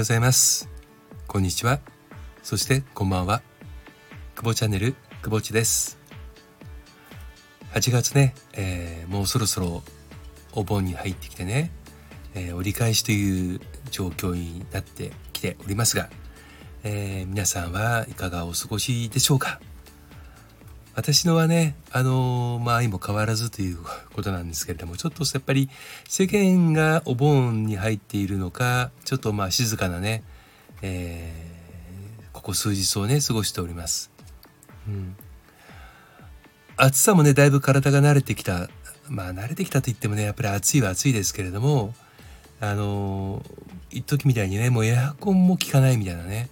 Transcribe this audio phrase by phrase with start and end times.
[0.00, 0.70] ようございます。
[1.26, 1.78] こんにちは。
[2.42, 3.42] そしてこんばんは。
[4.34, 5.98] 久保チャンネル久保地です。
[7.74, 9.82] 8月ね、えー、もうそろそろ
[10.54, 11.70] お盆に入ってきてね、
[12.34, 13.60] えー、折り返しという
[13.90, 16.08] 状況になってきておりますが、
[16.82, 19.60] えー、皆さんはいかがお過ごしでしょうか？
[21.00, 23.78] 私のはね、あのー、まあ、相も変わらずという
[24.14, 25.70] ことなんですけれども、ちょっとやっぱり
[26.06, 30.22] 世間がお盆に入っているのか、ちょっとまあ静かなね、
[30.82, 34.10] えー、ここ数日をね、過ごしております。
[34.86, 35.16] うん。
[36.76, 38.68] 暑さもね、だいぶ体が慣れてきた。
[39.08, 41.94] まあ、慣れてきたと言ってもね、やっぱり暑いは暑いですけれども、
[42.60, 46.50] あのー、一時みたいにね、もうエアコンも効かないみたいなね、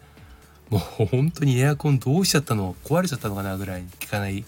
[0.71, 2.75] もう本当にエアコンどうしちゃったの？
[2.85, 4.45] 壊れちゃったのかなぐらい効かない、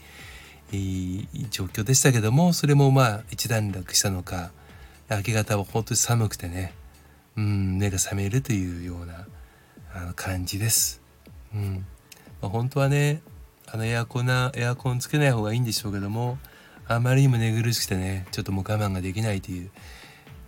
[0.73, 4.51] えー、状況でしたけどもそれもまあ一段落したのか
[5.11, 6.75] 明け方は本当に寒くてね
[7.39, 9.27] うん目が覚めるというような
[9.95, 11.01] あの感じです。
[11.55, 11.87] うん。
[12.43, 13.23] まあ、本当はね
[13.67, 16.39] あのエアコンなエアコンつけない方がいいんでしょうけども
[16.87, 19.71] あまりにも寝苦しくてねちょっともう我慢ができないという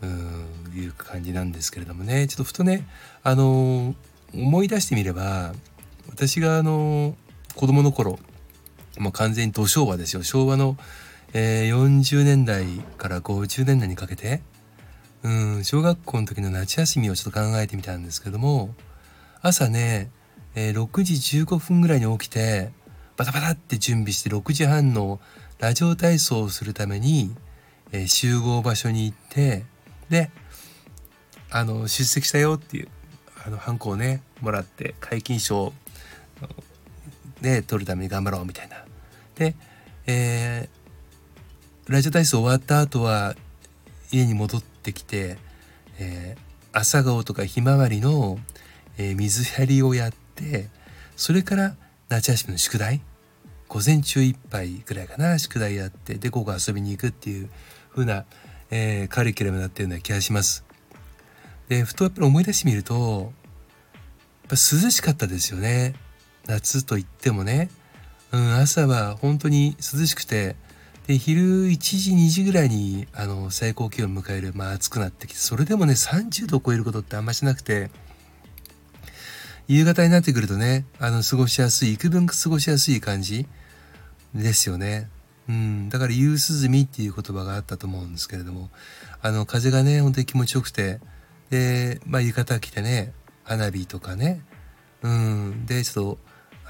[0.02, 0.46] うん
[0.76, 2.26] いう感じなんですけれどもね。
[2.26, 2.86] ちょっとふとね
[3.22, 3.94] あのー
[4.34, 5.52] 思い出してみれば
[6.08, 7.16] 私があの
[7.54, 8.18] 子供の頃
[8.98, 10.22] もう完全に土昭和ですよ。
[10.22, 10.76] 昭和の、
[11.32, 12.66] えー、40年代
[12.98, 14.42] から50年代にかけて
[15.22, 18.74] うん小学校の時の夏休みをちょっと考えてみたんですけども
[19.40, 20.10] 朝ね、
[20.54, 22.70] えー、6時15分ぐらいに起きて
[23.16, 25.20] バタバタって準備して6時半の
[25.58, 27.34] ラジオ体操をするために、
[27.92, 29.64] えー、集合場所に行って
[30.10, 30.30] で
[31.50, 32.88] あの出席したよっていう
[33.46, 35.72] あのハンコをねもらって皆勤賞
[37.42, 38.76] ね取るために頑張ろうみたいな。
[39.34, 39.54] で、
[40.06, 43.34] えー、ラジオ体操終わった後は
[44.10, 45.36] 家に戻ってきて、
[45.98, 48.38] えー、朝顔とかひまわりの、
[48.98, 50.68] えー、水やりをやって
[51.16, 51.76] それから
[52.08, 53.00] 夏休みの宿題
[53.68, 57.50] 午前中いっぱいぐらいかな宿題やってで午後遊びに行くっていう
[57.90, 58.24] 風な、
[58.70, 60.64] えー、カリキュラムになってるような気がします。
[61.68, 63.32] でふとやっぱり思い出してみると
[64.42, 65.94] やっぱ涼しかったですよね
[66.46, 67.70] 夏といってもね、
[68.32, 70.56] うん、朝は本当に涼しくて
[71.06, 77.90] で昼1時2時ぐらいにあの最高気温を迎える、まあ、暑くなってきてそれでもね30度を超えることってあんましなくて
[79.68, 83.46] 夕方になってくるとねあの過ごしやすい幾分過ごしやすい感じ
[84.34, 85.08] ですよね。
[85.48, 88.70] うん、だから夕涼みっていう言葉があったと思うんですけれども
[89.20, 91.00] あの風がね本当に気持ちよくて
[91.52, 93.12] で、まあ、浴衣着てね、
[93.44, 94.40] 花火とかね、
[95.02, 96.18] うん、で、ちょっと、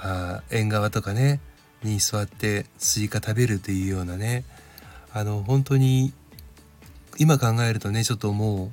[0.02, 1.40] あ縁側とかね、
[1.82, 4.44] に座ってスイカ食べるというようなね、
[5.12, 6.12] あの、本当に、
[7.18, 8.72] 今考えるとね、ちょっとも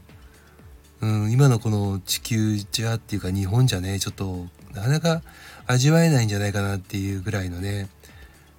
[1.02, 5.22] う、うん、今のこの地球じゃっていうか日本じゃね、ちょっと、なかなか
[5.68, 7.88] 味わえないんじゃないかなっていうぐらいのね、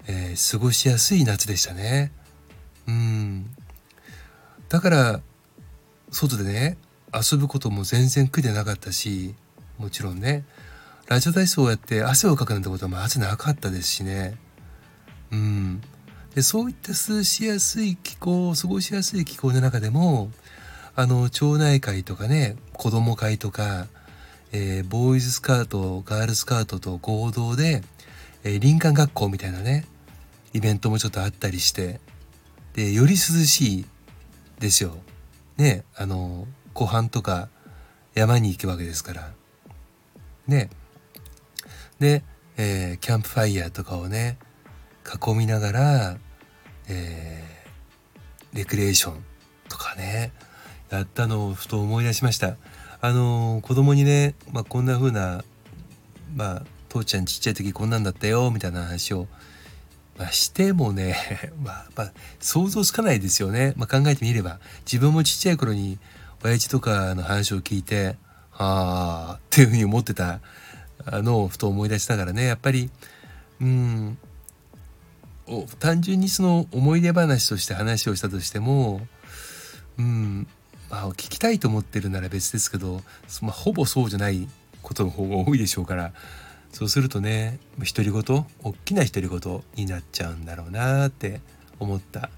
[0.07, 2.13] えー、過ごしやすい夏でしたね。
[2.87, 3.47] うん。
[4.69, 5.21] だから、
[6.11, 6.77] 外でね、
[7.13, 9.35] 遊ぶことも全然苦でなかったし
[9.79, 10.45] もちろんね
[11.09, 14.37] ラジオ体操をやって汗をかくなんてことはまずなかったですしね
[15.33, 15.81] うん
[16.35, 20.31] でそういった涼しやすい気候過ごしやすい気候の中でも
[20.95, 23.87] あの町内会とかね子供会とか、
[24.53, 27.83] えー、ボーイズスカートガールスカートと合同で、
[28.45, 29.85] えー、林間学校みたいなね
[30.53, 32.01] イベントもちょっとあったりして
[32.75, 33.87] でより涼しい
[34.61, 34.97] ですよ
[35.57, 37.49] ねあの湖畔とか
[38.15, 39.33] 山に行くわけですから。
[40.47, 40.69] ね。
[42.01, 42.25] で、
[42.57, 44.39] えー、キャンプファイヤーとかをね、
[45.05, 46.17] 囲みながら、
[46.89, 49.25] えー、レクリエーション
[49.69, 50.33] とかね、
[50.89, 52.57] やったのをふと思い出しました。
[53.03, 55.45] あのー、子供にね、まあ、こんな風な、
[56.35, 59.29] まあ、父ちゃんちっちゃい時こんなんだったよ、みたいな話を、
[60.17, 63.75] まあ、してもね、 まあ、まあ、想像つかないですよね。
[63.77, 64.59] まあ、考えてみれば。
[64.87, 65.99] 自分もちっちゃい頃に、
[66.43, 68.17] 親父とかの話を聞いて、
[68.53, 70.41] ああ、っていうふうに思ってた
[71.07, 72.91] のふと思い出しながらね、やっぱり、
[73.61, 74.19] うん、
[75.79, 79.01] 単純にその思い出話として話をしたとしても、
[79.99, 80.47] うん、
[80.91, 83.03] まあ聞きたいと思ってるなら別ですけど、
[83.43, 84.49] まあ、ほぼそうじゃない
[84.83, 86.13] ことの方が多いでしょうから、
[86.73, 91.41] そうするとね、独り言、大きな独り言になっちゃうんだろうなって
[91.79, 92.31] 思った、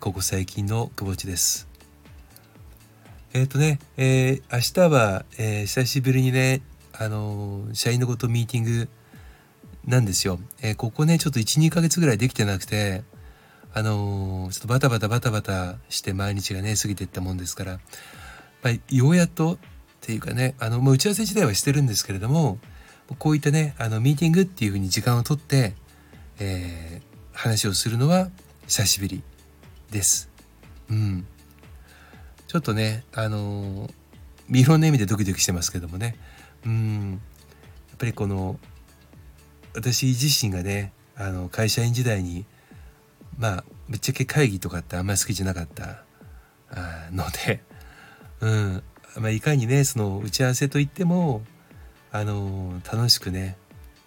[0.00, 1.68] ここ最近の久保地です。
[3.34, 6.62] えっ、ー、とね、えー、明日は、えー、久しぶりにね、
[6.98, 8.88] あの社員のことミーティング
[9.86, 10.38] なんですよ。
[10.62, 13.02] えここね、ちょっと1、2ヶ月ぐらいできてなくて、
[13.74, 17.80] あのちょっとバタバタバタバタして毎日がね、過ぎていったもんですから、
[18.62, 19.58] まあ、ようやっと、
[20.02, 22.58] っていうかねあのもう打ち合わせ自体はしてるんですけれども
[23.18, 25.74] こういったねあのミーティングっていうふうに時間をとって、
[26.40, 28.28] えー、話をするのは
[28.66, 29.22] 久しぶり
[29.92, 30.28] です。
[30.90, 31.26] うん、
[32.48, 33.88] ちょっとねあの
[34.50, 36.16] いろんな意味でドキドキしてますけどもね
[36.66, 37.20] うん。
[37.90, 38.58] やっぱりこの
[39.74, 42.44] 私自身がねあの会社員時代に
[43.38, 46.04] まあぶっちゃけ会議とかってあんまり好きじゃなかった
[47.10, 47.62] ので、
[48.40, 48.82] うん。
[49.16, 51.42] まあ、いかにねその打ち合わせといっても
[52.12, 53.56] あの楽しくね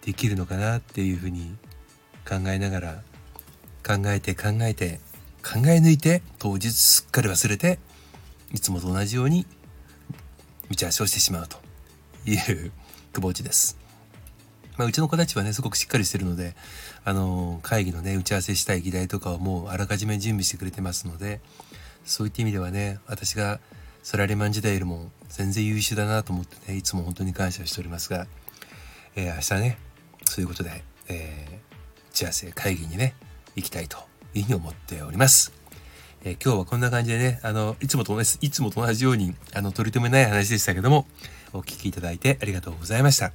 [0.04, 1.56] できるのかなっていうふうに
[2.28, 3.04] 考えながら
[3.86, 5.00] 考えて考えて
[5.44, 7.78] 考え抜いて当日すっかり忘れて
[8.51, 9.46] いつもと同じように
[10.72, 11.65] 打ち合わせをしてしまうと。
[12.31, 12.72] いう
[13.13, 13.77] 久保内です。
[14.77, 16.54] まあ、うちの子たちはねすごくしっかりしてるので
[17.06, 21.39] あの会議のね打ち合わせしたい議題とかをもうあらかじめ準備してくれてますので
[22.04, 23.60] そういった意味ではね私が
[24.04, 28.27] サラリーマン時代よりも全然優秀だなと思ってねいつも本当に感謝しておりますが、
[29.16, 29.77] えー、明日ね
[30.25, 33.16] そういうことで、えー、打ち合わせ会議にね
[33.56, 33.98] 行きたいと
[34.33, 35.54] いうふうに思っております。
[36.25, 41.06] えー、今日はこんな感じでね、あの、いつもと同じ、いつもと同じように、あの、取り留めない話でしたけども、
[41.57, 43.31] お聴きいただいてありがとうございました。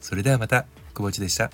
[0.00, 1.50] それではまた、久保地でした。